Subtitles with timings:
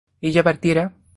[0.19, 0.93] ¿ella partiera?